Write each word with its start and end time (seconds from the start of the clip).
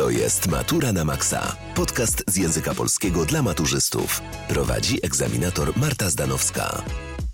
To 0.00 0.10
jest 0.10 0.48
Matura 0.48 0.92
na 0.92 1.04
Maxa. 1.04 1.56
Podcast 1.74 2.24
z 2.28 2.36
języka 2.36 2.74
polskiego 2.74 3.24
dla 3.24 3.42
maturzystów. 3.42 4.22
Prowadzi 4.48 4.98
egzaminator 5.06 5.76
Marta 5.76 6.10
Zdanowska. 6.10 6.82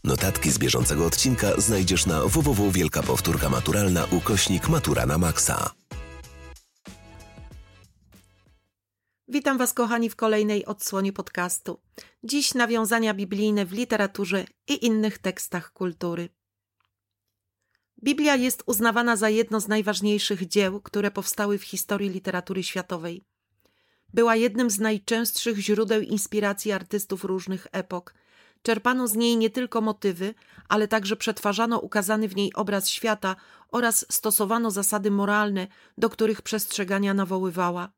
Notatki 0.04 0.50
z 0.50 0.58
bieżącego 0.58 1.06
odcinka 1.06 1.60
znajdziesz 1.60 2.06
na 2.06 2.20
www 2.24 2.70
Wielka 2.70 3.02
Powtórka 3.02 3.48
Maturalna 3.48 4.04
ukośnik 4.10 4.68
Matura 4.68 5.06
na 5.06 5.18
Maxa. 5.18 5.70
Witam 9.28 9.58
Was, 9.58 9.72
kochani, 9.72 10.10
w 10.10 10.16
kolejnej 10.16 10.64
odsłonie 10.64 11.12
podcastu. 11.12 11.80
Dziś 12.24 12.54
nawiązania 12.54 13.14
biblijne 13.14 13.66
w 13.66 13.72
literaturze 13.72 14.44
i 14.68 14.86
innych 14.86 15.18
tekstach 15.18 15.72
kultury. 15.72 16.28
Biblia 18.02 18.36
jest 18.36 18.62
uznawana 18.66 19.16
za 19.16 19.28
jedno 19.28 19.60
z 19.60 19.68
najważniejszych 19.68 20.48
dzieł, 20.48 20.80
które 20.80 21.10
powstały 21.10 21.58
w 21.58 21.64
historii 21.64 22.10
literatury 22.10 22.62
światowej. 22.62 23.24
Była 24.14 24.36
jednym 24.36 24.70
z 24.70 24.78
najczęstszych 24.78 25.58
źródeł 25.58 26.02
inspiracji 26.02 26.72
artystów 26.72 27.24
różnych 27.24 27.66
epok. 27.72 28.14
Czerpano 28.62 29.08
z 29.08 29.16
niej 29.16 29.36
nie 29.36 29.50
tylko 29.50 29.80
motywy, 29.80 30.34
ale 30.68 30.88
także 30.88 31.16
przetwarzano 31.16 31.78
ukazany 31.78 32.28
w 32.28 32.36
niej 32.36 32.54
obraz 32.54 32.88
świata 32.88 33.36
oraz 33.68 34.06
stosowano 34.10 34.70
zasady 34.70 35.10
moralne, 35.10 35.66
do 35.98 36.10
których 36.10 36.42
przestrzegania 36.42 37.14
nawoływała. 37.14 37.92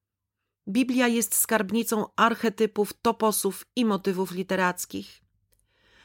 Biblia 0.69 1.09
jest 1.09 1.35
skarbnicą 1.35 2.07
archetypów, 2.17 2.93
toposów 3.03 3.67
i 3.77 3.85
motywów 3.85 4.33
literackich. 4.33 5.23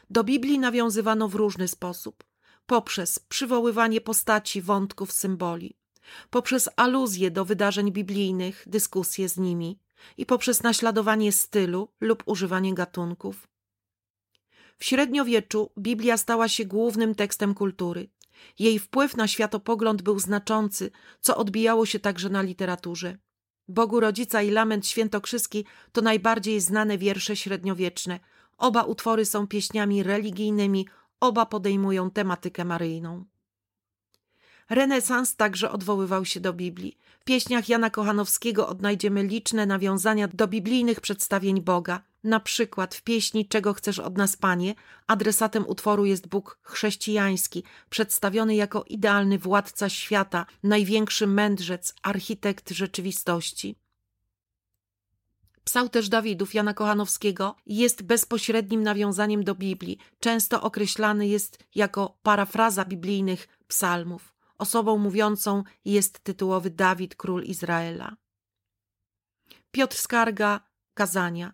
Do 0.09 0.23
Biblii 0.23 0.59
nawiązywano 0.59 1.27
w 1.27 1.35
różny 1.35 1.67
sposób 1.67 2.23
poprzez 2.65 3.19
przywoływanie 3.19 4.01
postaci, 4.01 4.61
wątków, 4.61 5.11
symboli, 5.11 5.77
poprzez 6.29 6.69
aluzje 6.75 7.31
do 7.31 7.45
wydarzeń 7.45 7.91
biblijnych, 7.91 8.63
dyskusje 8.67 9.29
z 9.29 9.37
nimi 9.37 9.79
i 10.17 10.25
poprzez 10.25 10.63
naśladowanie 10.63 11.31
stylu 11.31 11.89
lub 12.01 12.23
używanie 12.25 12.73
gatunków. 12.73 13.47
W 14.77 14.85
średniowieczu 14.85 15.71
Biblia 15.77 16.17
stała 16.17 16.47
się 16.47 16.65
głównym 16.65 17.15
tekstem 17.15 17.53
kultury. 17.53 18.09
Jej 18.59 18.79
wpływ 18.79 19.17
na 19.17 19.27
światopogląd 19.27 20.01
był 20.01 20.19
znaczący, 20.19 20.91
co 21.21 21.37
odbijało 21.37 21.85
się 21.85 21.99
także 21.99 22.29
na 22.29 22.41
literaturze. 22.41 23.17
Bogu 23.67 23.99
Rodzica 23.99 24.41
i 24.41 24.51
Lament 24.51 24.87
Świętokrzyski 24.87 25.65
to 25.91 26.01
najbardziej 26.01 26.61
znane 26.61 26.97
wiersze 26.97 27.35
średniowieczne. 27.35 28.19
Oba 28.57 28.83
utwory 28.83 29.25
są 29.25 29.47
pieśniami 29.47 30.03
religijnymi 30.03 30.87
Oba 31.23 31.45
podejmują 31.45 32.11
tematykę 32.11 32.65
maryjną. 32.65 33.25
Renesans 34.69 35.35
także 35.35 35.71
odwoływał 35.71 36.25
się 36.25 36.39
do 36.39 36.53
Biblii. 36.53 36.97
W 37.19 37.23
pieśniach 37.23 37.69
Jana 37.69 37.89
Kochanowskiego 37.89 38.67
odnajdziemy 38.67 39.23
liczne 39.23 39.65
nawiązania 39.65 40.27
do 40.27 40.47
biblijnych 40.47 41.01
przedstawień 41.01 41.61
Boga. 41.61 42.03
Na 42.23 42.39
przykład 42.39 42.95
w 42.95 43.01
pieśni 43.01 43.47
Czego 43.47 43.73
chcesz 43.73 43.99
od 43.99 44.17
nas, 44.17 44.37
Panie, 44.37 44.75
adresatem 45.07 45.67
utworu 45.67 46.05
jest 46.05 46.27
Bóg 46.27 46.59
chrześcijański, 46.63 47.63
przedstawiony 47.89 48.55
jako 48.55 48.83
idealny 48.87 49.39
władca 49.39 49.89
świata, 49.89 50.45
największy 50.63 51.27
mędrzec, 51.27 51.93
architekt 52.01 52.69
rzeczywistości. 52.69 53.82
Psał 55.73 55.89
też 55.89 56.09
Dawidów 56.09 56.53
Jana 56.53 56.73
Kochanowskiego 56.73 57.55
jest 57.65 58.03
bezpośrednim 58.03 58.83
nawiązaniem 58.83 59.43
do 59.43 59.55
Biblii. 59.55 59.97
Często 60.19 60.61
określany 60.61 61.27
jest 61.27 61.63
jako 61.75 62.17
parafraza 62.23 62.85
biblijnych 62.85 63.47
psalmów. 63.67 64.33
Osobą 64.57 64.97
mówiącą 64.97 65.63
jest 65.85 66.19
tytułowy 66.19 66.69
Dawid, 66.69 67.15
król 67.15 67.43
Izraela. 67.43 68.15
Piotr 69.71 69.97
Skarga, 69.97 70.59
kazania. 70.93 71.53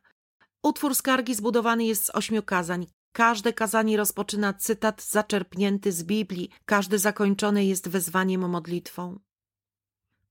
Utwór 0.63 0.95
skargi 0.95 1.35
zbudowany 1.35 1.85
jest 1.85 2.05
z 2.05 2.15
ośmiu 2.15 2.43
kazań. 2.43 2.87
Każde 3.11 3.53
kazanie 3.53 3.97
rozpoczyna 3.97 4.53
cytat 4.53 5.03
zaczerpnięty 5.03 5.91
z 5.91 6.03
Biblii, 6.03 6.49
każde 6.65 6.99
zakończone 6.99 7.65
jest 7.65 7.89
wezwaniem 7.89 8.49
modlitwą. 8.49 9.19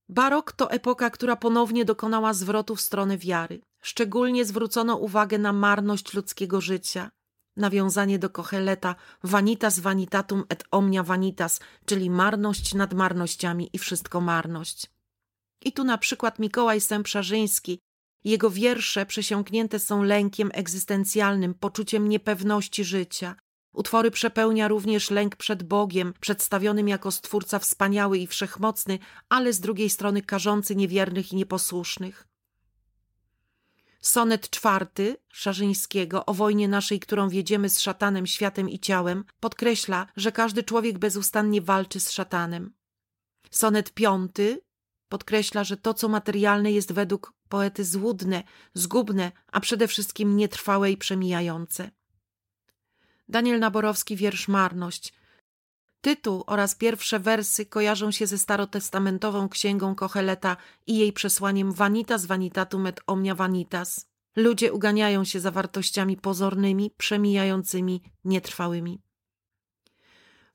Barok 0.09 0.51
to 0.51 0.71
epoka, 0.71 1.09
która 1.09 1.35
ponownie 1.35 1.85
dokonała 1.85 2.33
zwrotu 2.33 2.75
w 2.75 2.81
stronę 2.81 3.17
wiary. 3.17 3.61
Szczególnie 3.81 4.45
zwrócono 4.45 4.95
uwagę 4.95 5.37
na 5.37 5.53
marność 5.53 6.13
ludzkiego 6.13 6.61
życia. 6.61 7.11
Nawiązanie 7.57 8.19
do 8.19 8.29
Kocheleta 8.29 8.95
vanitas 9.23 9.79
vanitatum 9.79 10.43
et 10.49 10.63
omnia 10.71 11.03
vanitas, 11.03 11.59
czyli 11.85 12.09
marność 12.09 12.73
nad 12.73 12.93
marnościami 12.93 13.69
i 13.73 13.77
wszystko 13.77 14.21
marność. 14.21 14.91
I 15.65 15.73
tu 15.73 15.83
na 15.83 15.97
przykład 15.97 16.39
Mikołaj 16.39 16.81
Sęprzarzyński. 16.81 17.79
Jego 18.23 18.49
wiersze 18.49 19.05
przesiąknięte 19.05 19.79
są 19.79 20.03
lękiem 20.03 20.49
egzystencjalnym, 20.53 21.53
poczuciem 21.53 22.09
niepewności 22.09 22.83
życia. 22.83 23.35
Utwory 23.79 24.11
przepełnia 24.11 24.67
również 24.67 25.11
lęk 25.11 25.35
przed 25.35 25.63
Bogiem, 25.63 26.13
przedstawionym 26.19 26.87
jako 26.87 27.11
stwórca 27.11 27.59
wspaniały 27.59 28.17
i 28.17 28.27
wszechmocny, 28.27 28.99
ale 29.29 29.53
z 29.53 29.59
drugiej 29.59 29.89
strony 29.89 30.21
karzący 30.21 30.75
niewiernych 30.75 31.31
i 31.31 31.35
nieposłusznych. 31.35 32.27
Sonet 34.01 34.49
czwarty 34.49 35.17
Szarzyńskiego 35.29 36.25
o 36.25 36.33
wojnie 36.33 36.67
naszej, 36.67 36.99
którą 36.99 37.29
wiedziemy 37.29 37.69
z 37.69 37.79
szatanem, 37.79 38.27
światem 38.27 38.69
i 38.69 38.79
ciałem, 38.79 39.23
podkreśla, 39.39 40.07
że 40.15 40.31
każdy 40.31 40.63
człowiek 40.63 40.97
bezustannie 40.97 41.61
walczy 41.61 41.99
z 41.99 42.11
szatanem. 42.11 42.73
Sonet 43.51 43.93
piąty 43.93 44.61
podkreśla, 45.09 45.63
że 45.63 45.77
to, 45.77 45.93
co 45.93 46.09
materialne, 46.09 46.71
jest 46.71 46.91
według 46.91 47.33
poety 47.49 47.85
złudne, 47.85 48.43
zgubne, 48.73 49.31
a 49.51 49.59
przede 49.59 49.87
wszystkim 49.87 50.37
nietrwałe 50.37 50.91
i 50.91 50.97
przemijające. 50.97 51.98
Daniel 53.29 53.59
Naborowski, 53.59 54.15
wiersz 54.15 54.47
Marność. 54.47 55.13
Tytuł 56.01 56.43
oraz 56.47 56.75
pierwsze 56.75 57.19
wersy 57.19 57.65
kojarzą 57.65 58.11
się 58.11 58.27
ze 58.27 58.37
starotestamentową 58.37 59.49
księgą 59.49 59.95
Kocheleta 59.95 60.57
i 60.87 60.97
jej 60.97 61.13
przesłaniem 61.13 61.73
Vanitas 61.73 62.25
vanitatum 62.25 62.87
et 62.87 63.01
omnia 63.07 63.35
vanitas. 63.35 64.05
Ludzie 64.35 64.73
uganiają 64.73 65.23
się 65.23 65.39
za 65.39 65.51
wartościami 65.51 66.17
pozornymi, 66.17 66.91
przemijającymi, 66.97 68.01
nietrwałymi. 68.25 69.01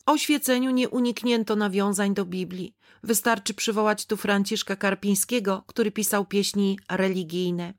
O 0.07 0.13
oświeceniu 0.13 0.71
nie 0.71 0.89
uniknięto 0.89 1.57
nawiązań 1.57 2.15
do 2.15 2.25
Biblii. 2.25 2.75
Wystarczy 3.03 3.55
przywołać 3.55 4.07
tu 4.07 4.17
Franciszka 4.17 4.77
Karpińskiego, 4.77 5.65
który 5.67 5.91
pisał 5.91 6.27
pieśni 6.27 6.79
religijne. 6.91 7.75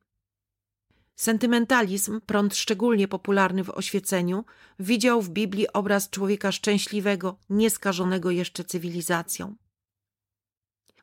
Sentymentalizm, 1.16 2.22
prąd 2.26 2.56
szczególnie 2.56 3.08
popularny 3.08 3.64
w 3.64 3.70
oświeceniu, 3.70 4.46
widział 4.80 5.22
w 5.22 5.30
Biblii 5.30 5.74
obraz 5.74 6.10
człowieka 6.10 6.52
szczęśliwego, 6.52 7.38
nieskażonego 7.50 8.32
jeszcze 8.32 8.64
cywilizacją. 8.64 9.56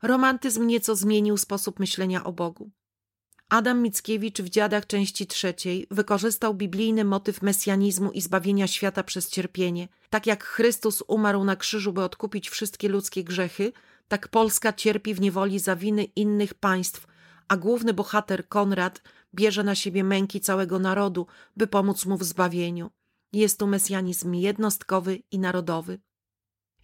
Romantyzm 0.02 0.66
nieco 0.66 0.96
zmienił 0.96 1.36
sposób 1.36 1.80
myślenia 1.80 2.24
o 2.24 2.32
Bogu. 2.32 2.70
Adam 3.48 3.82
Mickiewicz 3.82 4.40
w 4.40 4.48
Dziadach 4.48 4.86
części 4.86 5.26
trzeciej 5.26 5.86
wykorzystał 5.90 6.54
biblijny 6.54 7.04
motyw 7.04 7.42
mesjanizmu 7.42 8.10
i 8.10 8.20
zbawienia 8.20 8.66
świata 8.66 9.02
przez 9.02 9.28
cierpienie. 9.28 9.88
Tak 10.10 10.26
jak 10.26 10.44
Chrystus 10.44 11.02
umarł 11.08 11.44
na 11.44 11.56
krzyżu, 11.56 11.92
by 11.92 12.02
odkupić 12.02 12.50
wszystkie 12.50 12.88
ludzkie 12.88 13.24
grzechy, 13.24 13.72
tak 14.08 14.28
Polska 14.28 14.72
cierpi 14.72 15.14
w 15.14 15.20
niewoli 15.20 15.58
za 15.58 15.76
winy 15.76 16.04
innych 16.04 16.54
państw, 16.54 17.06
a 17.48 17.56
główny 17.56 17.94
bohater 17.94 18.48
Konrad 18.48 19.02
bierze 19.34 19.64
na 19.64 19.74
siebie 19.74 20.04
męki 20.04 20.40
całego 20.40 20.78
narodu, 20.78 21.26
by 21.56 21.66
pomóc 21.66 22.06
mu 22.06 22.16
w 22.16 22.24
zbawieniu. 22.24 22.90
Jest 23.32 23.58
tu 23.58 23.66
mesjanizm 23.66 24.34
jednostkowy 24.34 25.22
i 25.30 25.38
narodowy. 25.38 26.00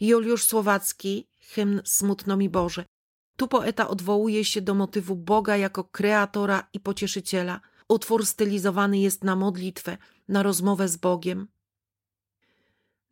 Juliusz 0.00 0.44
Słowacki, 0.44 1.28
hymn 1.40 1.81
Smutno 1.84 2.37
mi 2.37 2.49
Boże. 2.49 2.84
Tu 3.37 3.49
poeta 3.49 3.88
odwołuje 3.88 4.44
się 4.44 4.61
do 4.61 4.75
motywu 4.75 5.17
Boga 5.17 5.56
jako 5.56 5.84
kreatora 5.84 6.69
i 6.73 6.81
pocieszyciela. 6.81 7.61
Utwór 7.88 8.26
stylizowany 8.26 8.99
jest 8.99 9.25
na 9.25 9.37
modlitwę, 9.37 9.99
na 10.28 10.43
rozmowę 10.43 10.88
z 10.88 10.96
Bogiem. 10.96 11.49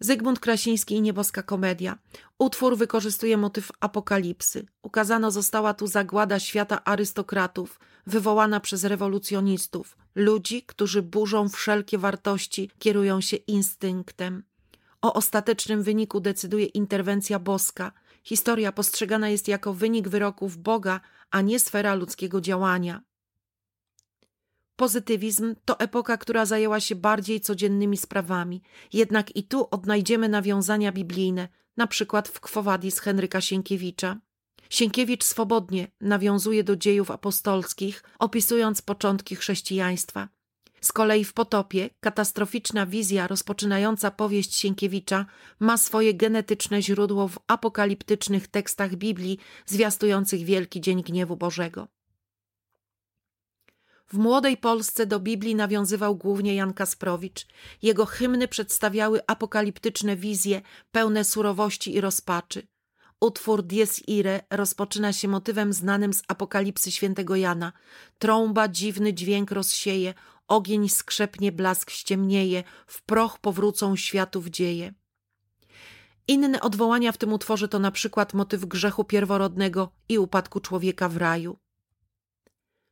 Zygmunt 0.00 0.40
Krasiński 0.40 0.94
i 0.94 1.00
Nieboska 1.00 1.42
Komedia. 1.42 1.98
Utwór 2.38 2.76
wykorzystuje 2.76 3.36
motyw 3.36 3.72
apokalipsy. 3.80 4.66
Ukazana 4.82 5.30
została 5.30 5.74
tu 5.74 5.86
zagłada 5.86 6.38
świata 6.38 6.84
arystokratów, 6.84 7.80
wywołana 8.06 8.60
przez 8.60 8.84
rewolucjonistów, 8.84 9.96
ludzi, 10.14 10.62
którzy 10.62 11.02
burzą 11.02 11.48
wszelkie 11.48 11.98
wartości, 11.98 12.70
kierują 12.78 13.20
się 13.20 13.36
instynktem. 13.36 14.42
O 15.02 15.14
ostatecznym 15.14 15.82
wyniku 15.82 16.20
decyduje 16.20 16.66
interwencja 16.66 17.38
boska. 17.38 17.92
Historia 18.24 18.72
postrzegana 18.72 19.28
jest 19.28 19.48
jako 19.48 19.74
wynik 19.74 20.08
wyroków 20.08 20.56
Boga, 20.56 21.00
a 21.30 21.40
nie 21.40 21.60
sfera 21.60 21.94
ludzkiego 21.94 22.40
działania. 22.40 23.02
Pozytywizm 24.76 25.54
to 25.64 25.80
epoka, 25.80 26.16
która 26.16 26.46
zajęła 26.46 26.80
się 26.80 26.94
bardziej 26.94 27.40
codziennymi 27.40 27.96
sprawami, 27.96 28.62
jednak 28.92 29.36
i 29.36 29.44
tu 29.44 29.68
odnajdziemy 29.70 30.28
nawiązania 30.28 30.92
biblijne, 30.92 31.48
na 31.76 31.86
przykład 31.86 32.28
w 32.28 32.40
Kwowadis 32.40 32.98
Henryka 32.98 33.40
Sienkiewicza. 33.40 34.20
Sienkiewicz 34.70 35.24
swobodnie 35.24 35.88
nawiązuje 36.00 36.64
do 36.64 36.76
dziejów 36.76 37.10
apostolskich, 37.10 38.02
opisując 38.18 38.82
początki 38.82 39.36
chrześcijaństwa. 39.36 40.28
Z 40.80 40.92
kolei 40.92 41.24
w 41.24 41.32
Potopie 41.32 41.90
katastroficzna 42.00 42.86
wizja 42.86 43.26
rozpoczynająca 43.26 44.10
powieść 44.10 44.54
Sienkiewicza 44.54 45.26
ma 45.60 45.76
swoje 45.76 46.14
genetyczne 46.14 46.82
źródło 46.82 47.28
w 47.28 47.38
apokaliptycznych 47.46 48.48
tekstach 48.48 48.96
Biblii 48.96 49.38
zwiastujących 49.66 50.44
Wielki 50.44 50.80
Dzień 50.80 51.02
Gniewu 51.02 51.36
Bożego. 51.36 51.88
W 54.08 54.18
młodej 54.18 54.56
Polsce 54.56 55.06
do 55.06 55.20
Biblii 55.20 55.54
nawiązywał 55.54 56.16
głównie 56.16 56.54
Jan 56.54 56.74
Kasprowicz. 56.74 57.46
Jego 57.82 58.06
hymny 58.06 58.48
przedstawiały 58.48 59.20
apokaliptyczne 59.26 60.16
wizje 60.16 60.62
pełne 60.92 61.24
surowości 61.24 61.94
i 61.94 62.00
rozpaczy. 62.00 62.66
Utwór 63.20 63.62
Dies 63.62 64.08
Irae 64.08 64.40
rozpoczyna 64.50 65.12
się 65.12 65.28
motywem 65.28 65.72
znanym 65.72 66.12
z 66.12 66.22
apokalipsy 66.28 66.92
świętego 66.92 67.36
Jana. 67.36 67.72
Trąba 68.18 68.68
dziwny 68.68 69.14
dźwięk 69.14 69.50
rozsieje, 69.50 70.14
ogień 70.48 70.88
skrzepnie, 70.88 71.52
blask 71.52 71.90
ściemnieje, 71.90 72.64
w 72.86 73.02
proch 73.02 73.38
powrócą 73.38 73.96
światów 73.96 74.46
dzieje. 74.46 74.94
Inne 76.28 76.60
odwołania 76.60 77.12
w 77.12 77.18
tym 77.18 77.32
utworze 77.32 77.68
to 77.68 77.78
na 77.78 77.90
przykład 77.90 78.34
motyw 78.34 78.64
grzechu 78.64 79.04
pierworodnego 79.04 79.92
i 80.08 80.18
upadku 80.18 80.60
człowieka 80.60 81.08
w 81.08 81.16
raju. 81.16 81.58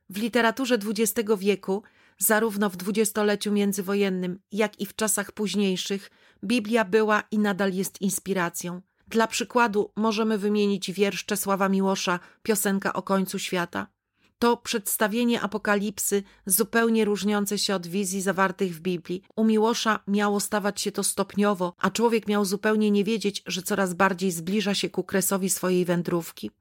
W 0.09 0.17
literaturze 0.17 0.75
XX 0.75 1.29
wieku, 1.37 1.83
zarówno 2.17 2.69
w 2.69 2.77
dwudziestoleciu 2.77 3.51
międzywojennym, 3.51 4.39
jak 4.51 4.79
i 4.79 4.85
w 4.85 4.95
czasach 4.95 5.31
późniejszych, 5.31 6.11
Biblia 6.43 6.85
była 6.85 7.23
i 7.31 7.39
nadal 7.39 7.73
jest 7.73 8.01
inspiracją. 8.01 8.81
Dla 9.07 9.27
przykładu 9.27 9.91
możemy 9.95 10.37
wymienić 10.37 10.91
wiersz 10.91 11.25
Czesława 11.25 11.69
Miłosza, 11.69 12.19
piosenka 12.43 12.93
o 12.93 13.01
końcu 13.01 13.39
świata. 13.39 13.87
To 14.39 14.57
przedstawienie 14.57 15.41
apokalipsy 15.41 16.23
zupełnie 16.45 17.05
różniące 17.05 17.57
się 17.57 17.75
od 17.75 17.87
wizji 17.87 18.21
zawartych 18.21 18.75
w 18.75 18.79
Biblii. 18.79 19.23
U 19.35 19.43
Miłosza 19.43 19.99
miało 20.07 20.39
stawać 20.39 20.81
się 20.81 20.91
to 20.91 21.03
stopniowo, 21.03 21.73
a 21.77 21.89
człowiek 21.89 22.27
miał 22.27 22.45
zupełnie 22.45 22.91
nie 22.91 23.03
wiedzieć, 23.03 23.43
że 23.45 23.61
coraz 23.61 23.93
bardziej 23.93 24.31
zbliża 24.31 24.73
się 24.73 24.89
ku 24.89 25.03
kresowi 25.03 25.49
swojej 25.49 25.85
wędrówki. 25.85 26.51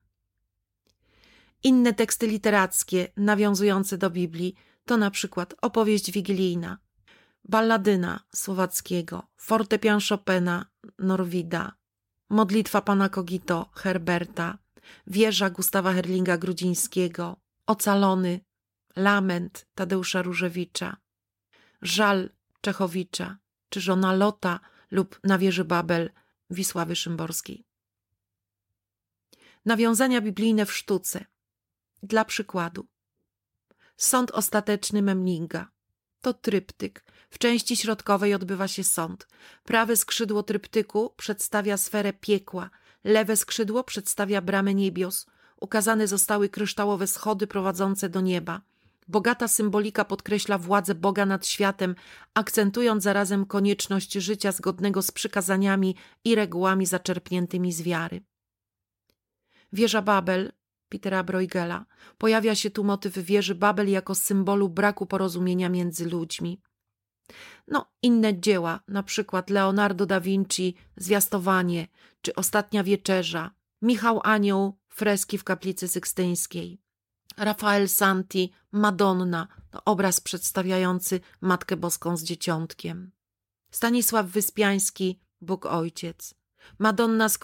Inne 1.64 1.94
teksty 1.94 2.26
literackie 2.26 3.08
nawiązujące 3.16 3.98
do 3.98 4.10
Biblii 4.10 4.54
to 4.84 4.96
na 4.96 5.10
przykład 5.10 5.54
opowieść 5.62 6.10
wigilijna, 6.10 6.78
balladyna 7.44 8.20
Słowackiego, 8.34 9.22
fortepian 9.36 10.00
Chopina, 10.08 10.66
Norwida, 10.98 11.72
modlitwa 12.30 12.80
pana 12.80 13.08
Kogito, 13.08 13.70
Herberta, 13.74 14.58
wieża 15.06 15.50
Gustawa 15.50 15.92
Herlinga 15.92 16.38
Grudzińskiego, 16.38 17.36
ocalony, 17.66 18.40
lament 18.96 19.66
Tadeusza 19.74 20.22
Różewicza, 20.22 20.96
żal 21.82 22.30
Czechowicza, 22.60 23.38
czy 23.68 23.80
żona 23.80 24.12
Lota 24.12 24.60
lub 24.90 25.20
na 25.24 25.38
wieży 25.38 25.64
Babel 25.64 26.10
Wisławy 26.50 26.96
Szymborskiej. 26.96 27.66
Nawiązania 29.64 30.20
biblijne 30.20 30.66
w 30.66 30.72
sztuce– 30.72 31.24
dla 32.04 32.24
przykładu. 32.24 32.86
Sąd 33.96 34.30
ostateczny 34.30 35.02
Memlinga. 35.02 35.70
To 36.20 36.34
tryptyk. 36.34 37.04
W 37.30 37.38
części 37.38 37.76
środkowej 37.76 38.34
odbywa 38.34 38.68
się 38.68 38.84
sąd. 38.84 39.28
Prawe 39.64 39.96
skrzydło 39.96 40.42
tryptyku 40.42 41.14
przedstawia 41.16 41.76
sferę 41.76 42.12
piekła, 42.12 42.70
lewe 43.04 43.36
skrzydło 43.36 43.84
przedstawia 43.84 44.40
bramę 44.40 44.74
niebios. 44.74 45.26
Ukazane 45.60 46.06
zostały 46.06 46.48
kryształowe 46.48 47.06
schody 47.06 47.46
prowadzące 47.46 48.08
do 48.08 48.20
nieba. 48.20 48.60
Bogata 49.08 49.48
symbolika 49.48 50.04
podkreśla 50.04 50.58
władzę 50.58 50.94
Boga 50.94 51.26
nad 51.26 51.46
światem, 51.46 51.94
akcentując 52.34 53.02
zarazem 53.02 53.46
konieczność 53.46 54.12
życia 54.12 54.52
zgodnego 54.52 55.02
z 55.02 55.10
przykazaniami 55.10 55.96
i 56.24 56.34
regułami 56.34 56.86
zaczerpniętymi 56.86 57.72
z 57.72 57.82
wiary. 57.82 58.22
Wieża 59.72 60.02
Babel 60.02 60.52
Petera 60.88 61.24
Bruegela. 61.24 61.86
Pojawia 62.18 62.54
się 62.54 62.70
tu 62.70 62.84
motyw 62.84 63.18
wieży 63.18 63.54
Babel 63.54 63.90
jako 63.90 64.14
symbolu 64.14 64.68
braku 64.68 65.06
porozumienia 65.06 65.68
między 65.68 66.08
ludźmi. 66.08 66.60
No, 67.68 67.92
inne 68.02 68.40
dzieła, 68.40 68.80
na 68.88 69.02
przykład 69.02 69.50
Leonardo 69.50 70.06
da 70.06 70.20
Vinci, 70.20 70.74
Zwiastowanie 70.96 71.88
czy 72.22 72.34
Ostatnia 72.34 72.84
Wieczerza, 72.84 73.50
Michał 73.82 74.20
Anioł, 74.22 74.78
freski 74.88 75.38
w 75.38 75.44
kaplicy 75.44 75.88
sykstyńskiej, 75.88 76.80
Rafael 77.36 77.88
Santi, 77.88 78.52
Madonna, 78.72 79.48
obraz 79.84 80.20
przedstawiający 80.20 81.20
Matkę 81.40 81.76
Boską 81.76 82.16
z 82.16 82.24
dzieciątkiem, 82.24 83.12
Stanisław 83.70 84.26
Wyspiański, 84.26 85.20
Bóg 85.40 85.66
Ojciec, 85.66 86.34
Madonna 86.78 87.28
z 87.28 87.38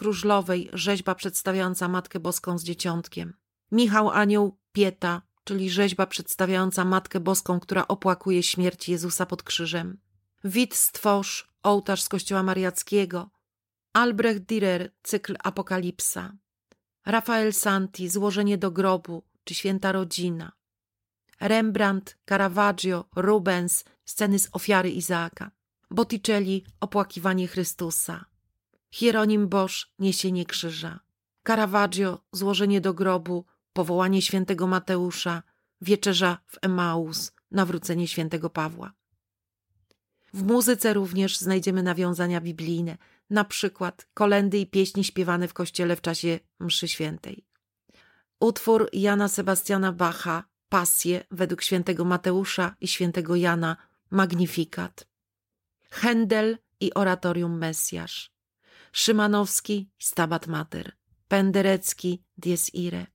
rzeźba 0.72 1.14
przedstawiająca 1.14 1.88
Matkę 1.88 2.20
Boską 2.20 2.58
z 2.58 2.64
dzieciątkiem. 2.64 3.34
Michał 3.72 4.10
Anioł 4.10 4.58
Pieta, 4.72 5.22
czyli 5.44 5.70
rzeźba 5.70 6.06
przedstawiająca 6.06 6.84
Matkę 6.84 7.20
Boską, 7.20 7.60
która 7.60 7.88
opłakuje 7.88 8.42
śmierć 8.42 8.88
Jezusa 8.88 9.26
pod 9.26 9.42
krzyżem. 9.42 9.98
Wit 10.44 10.74
Stworz, 10.74 11.48
ołtarz 11.62 12.02
z 12.02 12.08
kościoła 12.08 12.42
mariackiego. 12.42 13.30
Albrecht 13.92 14.42
Dürer, 14.46 14.90
cykl 15.02 15.36
Apokalipsa. 15.44 16.32
Rafael 17.06 17.52
Santi, 17.52 18.08
Złożenie 18.08 18.58
do 18.58 18.70
grobu, 18.70 19.22
czy 19.44 19.54
Święta 19.54 19.92
Rodzina. 19.92 20.52
Rembrandt, 21.40 22.18
Caravaggio, 22.28 23.04
Rubens, 23.16 23.84
sceny 24.04 24.38
z 24.38 24.48
ofiary 24.52 24.90
Izaaka. 24.90 25.50
Botticelli, 25.90 26.64
Opłakiwanie 26.80 27.48
Chrystusa. 27.48 28.24
Hieronim 28.90 29.48
Bosch, 29.48 29.88
Niesienie 29.98 30.44
krzyża. 30.44 31.00
Caravaggio, 31.46 32.20
Złożenie 32.32 32.80
do 32.80 32.94
grobu, 32.94 33.44
Powołanie 33.72 34.22
świętego 34.22 34.66
Mateusza, 34.66 35.42
Wieczerza 35.80 36.38
w 36.46 36.58
Emaus, 36.62 37.32
Nawrócenie 37.50 38.08
świętego 38.08 38.50
Pawła. 38.50 38.92
W 40.34 40.42
muzyce 40.42 40.92
również 40.94 41.38
znajdziemy 41.38 41.82
nawiązania 41.82 42.40
biblijne, 42.40 42.98
na 43.30 43.44
przykład 43.44 44.06
kolendy 44.14 44.58
i 44.58 44.66
pieśni 44.66 45.04
śpiewane 45.04 45.48
w 45.48 45.54
kościele 45.54 45.96
w 45.96 46.00
czasie 46.00 46.40
mszy 46.60 46.88
świętej. 46.88 47.44
Utwór 48.40 48.88
Jana 48.92 49.28
Sebastiana 49.28 49.92
Bacha, 49.92 50.44
Pasje 50.68 51.24
według 51.30 51.62
świętego 51.62 52.04
Mateusza 52.04 52.76
i 52.80 52.88
świętego 52.88 53.36
Jana, 53.36 53.76
Magnifikat. 54.10 55.06
Händel 55.90 56.58
i 56.80 56.94
oratorium 56.94 57.58
Mesjasz. 57.58 58.30
Szymanowski, 58.92 59.90
Stabat 59.98 60.46
Mater. 60.46 60.92
Penderecki, 61.28 62.22
Dies 62.38 62.74
Irae. 62.74 63.06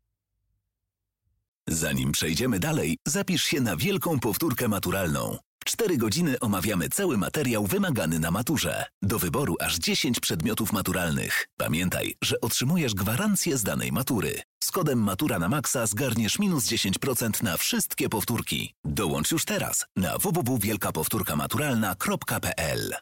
Zanim 1.68 2.12
przejdziemy 2.12 2.60
dalej, 2.60 2.98
zapisz 3.08 3.44
się 3.44 3.62
na 3.62 3.78
wielką 3.78 4.20
powtórkę 4.20 4.68
maturalną. 4.68 5.38
W 5.60 5.66
4 5.66 5.98
godziny 5.98 6.40
omawiamy 6.40 6.90
cały 6.90 7.18
materiał 7.18 7.68
wymagany 7.68 8.20
na 8.20 8.32
maturze. 8.32 8.86
Do 9.02 9.20
wyboru 9.20 9.56
aż 9.60 9.78
10 9.78 10.20
przedmiotów 10.20 10.74
maturalnych. 10.74 11.48
Pamiętaj, 11.58 12.16
że 12.24 12.42
otrzymujesz 12.42 12.94
gwarancję 12.94 13.58
z 13.58 13.64
danej 13.64 13.92
matury. 13.92 14.42
Z 14.64 14.72
kodem 14.72 15.00
Matura 15.00 15.40
na 15.40 15.50
Maxa 15.50 15.88
zgarniesz 15.88 16.40
minus 16.40 16.66
10% 16.66 17.44
na 17.44 17.58
wszystkie 17.58 18.10
powtórki. 18.10 18.74
Dołącz 18.84 19.32
już 19.32 19.46
teraz 19.46 19.86
na 19.96 20.18
www.wielkapowtórkamaturalna.pl 20.18 22.96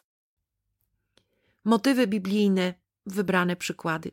Motywy 1.64 2.06
biblijne, 2.06 2.74
wybrane 3.06 3.56
przykłady. 3.56 4.10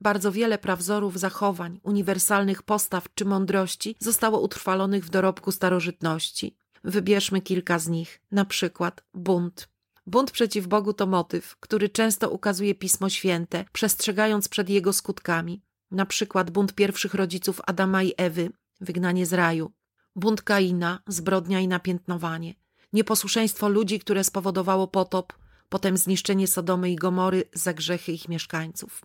Bardzo 0.00 0.32
wiele 0.32 0.58
prawzorów 0.58 1.18
zachowań, 1.18 1.80
uniwersalnych 1.82 2.62
postaw 2.62 3.04
czy 3.14 3.24
mądrości 3.24 3.96
zostało 3.98 4.40
utrwalonych 4.40 5.04
w 5.04 5.10
dorobku 5.10 5.52
starożytności. 5.52 6.56
Wybierzmy 6.84 7.40
kilka 7.40 7.78
z 7.78 7.88
nich, 7.88 8.20
na 8.30 8.44
przykład 8.44 9.04
bunt. 9.14 9.68
Bunt 10.06 10.30
przeciw 10.30 10.66
Bogu 10.66 10.92
to 10.92 11.06
motyw, 11.06 11.56
który 11.56 11.88
często 11.88 12.30
ukazuje 12.30 12.74
Pismo 12.74 13.08
Święte, 13.08 13.64
przestrzegając 13.72 14.48
przed 14.48 14.68
jego 14.68 14.92
skutkami. 14.92 15.62
Na 15.90 16.06
przykład 16.06 16.50
bunt 16.50 16.74
pierwszych 16.74 17.14
rodziców 17.14 17.60
Adama 17.66 18.02
i 18.02 18.12
Ewy, 18.16 18.50
wygnanie 18.80 19.26
z 19.26 19.32
raju. 19.32 19.72
Bunt 20.16 20.42
Kaina, 20.42 21.02
zbrodnia 21.06 21.60
i 21.60 21.68
napiętnowanie. 21.68 22.54
Nieposłuszeństwo 22.92 23.68
ludzi, 23.68 23.98
które 23.98 24.24
spowodowało 24.24 24.88
potop, 24.88 25.32
potem 25.72 25.96
zniszczenie 25.96 26.46
Sodomy 26.46 26.90
i 26.90 26.96
Gomory 26.96 27.44
za 27.52 27.72
grzechy 27.72 28.12
ich 28.12 28.28
mieszkańców. 28.28 29.00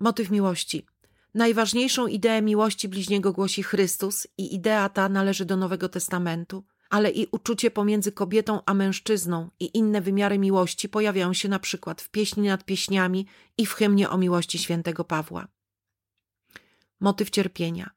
Motyw 0.00 0.30
miłości. 0.30 0.86
Najważniejszą 1.34 2.06
ideę 2.06 2.42
miłości 2.42 2.88
bliźniego 2.88 3.32
głosi 3.32 3.62
Chrystus 3.62 4.26
i 4.38 4.54
idea 4.54 4.88
ta 4.88 5.08
należy 5.08 5.44
do 5.44 5.56
Nowego 5.56 5.88
Testamentu, 5.88 6.64
ale 6.90 7.10
i 7.10 7.26
uczucie 7.32 7.70
pomiędzy 7.70 8.12
kobietą 8.12 8.60
a 8.66 8.74
mężczyzną 8.74 9.50
i 9.60 9.78
inne 9.78 10.00
wymiary 10.00 10.38
miłości 10.38 10.88
pojawiają 10.88 11.32
się 11.32 11.48
na 11.48 11.58
przykład 11.58 12.02
w 12.02 12.08
pieśni 12.10 12.48
nad 12.48 12.64
pieśniami 12.64 13.26
i 13.58 13.66
w 13.66 13.72
hymnie 13.72 14.10
o 14.10 14.18
miłości 14.18 14.58
świętego 14.58 15.04
Pawła. 15.04 15.48
Motyw 17.00 17.30
cierpienia. 17.30 17.90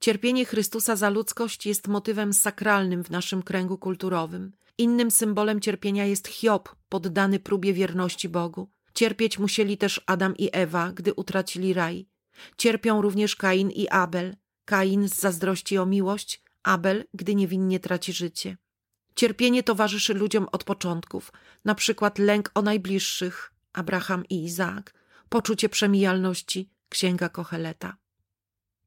Cierpienie 0.00 0.44
Chrystusa 0.44 0.96
za 0.96 1.10
ludzkość 1.10 1.66
jest 1.66 1.88
motywem 1.88 2.32
sakralnym 2.32 3.04
w 3.04 3.10
naszym 3.10 3.42
kręgu 3.42 3.78
kulturowym. 3.78 4.52
Innym 4.78 5.10
symbolem 5.10 5.60
cierpienia 5.60 6.04
jest 6.04 6.28
Hiob, 6.28 6.76
poddany 6.88 7.40
próbie 7.40 7.72
wierności 7.72 8.28
Bogu. 8.28 8.68
Cierpieć 8.94 9.38
musieli 9.38 9.78
też 9.78 10.00
Adam 10.06 10.36
i 10.36 10.48
Ewa, 10.52 10.92
gdy 10.92 11.14
utracili 11.14 11.74
raj. 11.74 12.08
Cierpią 12.56 13.02
również 13.02 13.36
Kain 13.36 13.70
i 13.70 13.88
Abel. 13.88 14.36
Kain 14.64 15.08
z 15.08 15.14
zazdrości 15.14 15.78
o 15.78 15.86
miłość, 15.86 16.42
Abel, 16.62 17.04
gdy 17.14 17.34
niewinnie 17.34 17.80
traci 17.80 18.12
życie. 18.12 18.56
Cierpienie 19.14 19.62
towarzyszy 19.62 20.14
ludziom 20.14 20.46
od 20.52 20.64
początków, 20.64 21.32
na 21.64 21.74
przykład 21.74 22.18
lęk 22.18 22.50
o 22.54 22.62
najbliższych, 22.62 23.52
Abraham 23.72 24.24
i 24.30 24.44
Izaak, 24.44 24.94
poczucie 25.28 25.68
przemijalności, 25.68 26.70
Księga 26.88 27.28
Kocheleta. 27.28 27.96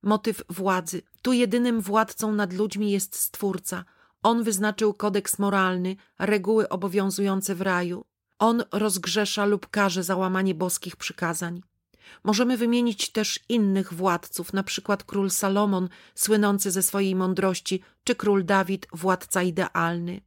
Motyw 0.04 0.44
władzy. 0.50 1.02
Tu 1.22 1.34
jedynym 1.34 1.82
władcą 1.82 2.34
nad 2.34 2.54
ludźmi 2.54 2.92
jest 2.92 3.16
Stwórca. 3.16 3.86
On 4.24 4.44
wyznaczył 4.44 4.94
kodeks 4.94 5.40
moralny, 5.40 5.96
reguły 6.20 6.70
obowiązujące 6.70 7.56
w 7.56 7.62
raju. 7.62 8.06
On 8.40 8.64
rozgrzesza 8.72 9.46
lub 9.46 9.68
karze 9.68 10.04
za 10.04 10.16
łamanie 10.16 10.56
boskich 10.56 10.96
przykazań. 10.96 11.62
Możemy 12.24 12.58
wymienić 12.58 13.12
też 13.12 13.40
innych 13.50 13.94
władców, 13.94 14.54
na 14.54 14.64
przykład 14.64 15.04
król 15.04 15.30
Salomon, 15.30 15.90
słynący 16.16 16.72
ze 16.72 16.84
swojej 16.84 17.16
mądrości, 17.16 17.84
czy 18.04 18.16
król 18.16 18.46
Dawid, 18.46 18.88
władca 18.94 19.44
idealny. 19.44 20.22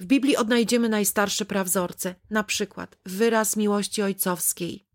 W 0.00 0.06
Biblii 0.06 0.36
odnajdziemy 0.36 0.88
najstarsze 0.88 1.44
prawzorce, 1.44 2.14
na 2.30 2.44
przykład 2.44 2.98
wyraz 3.06 3.56
miłości 3.56 4.02
ojcowskiej. 4.02 4.86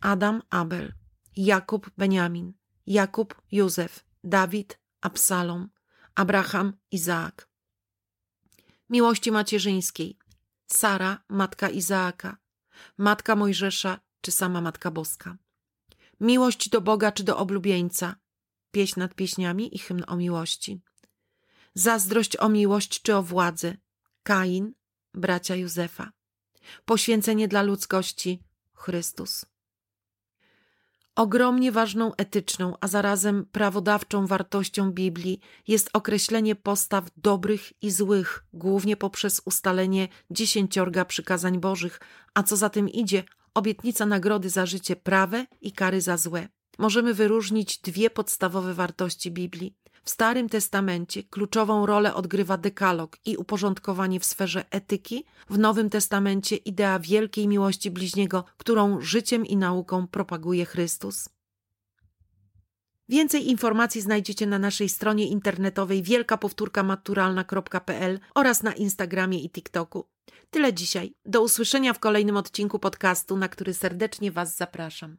Adam, 0.00 0.42
Abel, 0.50 0.92
Jakub, 1.36 1.90
Beniamin, 1.98 2.52
Jakub, 2.86 3.42
Józef, 3.52 4.04
Dawid, 4.24 4.78
Absalom, 5.00 5.68
Abraham, 6.14 6.72
Izaak. 6.90 7.48
Miłości 8.90 9.32
macierzyńskiej. 9.32 10.18
Sara, 10.66 11.24
matka 11.28 11.68
Izaaka, 11.68 12.36
matka 12.98 13.36
Mojżesza 13.36 14.00
czy 14.20 14.32
sama 14.32 14.60
Matka 14.60 14.90
Boska. 14.90 15.36
Miłość 16.20 16.68
do 16.68 16.80
Boga 16.80 17.12
czy 17.12 17.24
do 17.24 17.38
oblubieńca. 17.38 18.16
Pieśń 18.70 19.00
nad 19.00 19.14
pieśniami 19.14 19.76
i 19.76 19.78
hymn 19.78 20.04
o 20.06 20.16
miłości. 20.16 20.80
Zazdrość 21.74 22.36
o 22.36 22.48
miłość 22.48 23.02
czy 23.02 23.16
o 23.16 23.22
władzę. 23.22 23.76
Kain, 24.22 24.74
bracia 25.14 25.56
Józefa. 25.56 26.12
Poświęcenie 26.84 27.48
dla 27.48 27.62
ludzkości. 27.62 28.42
Chrystus. 28.74 29.46
Ogromnie 31.16 31.72
ważną 31.72 32.14
etyczną, 32.16 32.74
a 32.80 32.88
zarazem 32.88 33.46
prawodawczą 33.52 34.26
wartością 34.26 34.92
Biblii 34.92 35.40
jest 35.68 35.90
określenie 35.92 36.54
postaw 36.54 37.04
dobrych 37.16 37.82
i 37.82 37.90
złych, 37.90 38.44
głównie 38.52 38.96
poprzez 38.96 39.42
ustalenie 39.44 40.08
dziesięciorga 40.30 41.04
przykazań 41.04 41.60
Bożych, 41.60 42.00
a 42.34 42.42
co 42.42 42.56
za 42.56 42.68
tym 42.68 42.88
idzie, 42.88 43.24
obietnica 43.54 44.06
nagrody 44.06 44.50
za 44.50 44.66
życie 44.66 44.96
prawe 44.96 45.46
i 45.60 45.72
kary 45.72 46.00
za 46.00 46.16
złe. 46.16 46.48
Możemy 46.78 47.14
wyróżnić 47.14 47.78
dwie 47.78 48.10
podstawowe 48.10 48.74
wartości 48.74 49.30
Biblii. 49.30 49.74
W 50.04 50.10
Starym 50.10 50.48
Testamencie 50.48 51.22
kluczową 51.22 51.86
rolę 51.86 52.14
odgrywa 52.14 52.56
dekalog 52.56 53.16
i 53.24 53.36
uporządkowanie 53.36 54.20
w 54.20 54.24
sferze 54.24 54.64
etyki, 54.70 55.24
w 55.50 55.58
Nowym 55.58 55.90
Testamencie 55.90 56.56
idea 56.56 56.98
wielkiej 56.98 57.48
miłości 57.48 57.90
bliźniego, 57.90 58.44
którą 58.56 59.00
życiem 59.00 59.46
i 59.46 59.56
nauką 59.56 60.06
propaguje 60.06 60.64
Chrystus. 60.64 61.28
Więcej 63.08 63.50
informacji 63.50 64.00
znajdziecie 64.00 64.46
na 64.46 64.58
naszej 64.58 64.88
stronie 64.88 65.28
internetowej 65.28 66.02
wielkapowtórkamaturalna.pl 66.02 68.20
oraz 68.34 68.62
na 68.62 68.72
Instagramie 68.72 69.40
i 69.40 69.50
TikToku. 69.50 70.08
Tyle 70.50 70.74
dzisiaj. 70.74 71.14
Do 71.24 71.42
usłyszenia 71.42 71.92
w 71.92 71.98
kolejnym 71.98 72.36
odcinku 72.36 72.78
podcastu, 72.78 73.36
na 73.36 73.48
który 73.48 73.74
serdecznie 73.74 74.32
Was 74.32 74.56
zapraszam. 74.56 75.16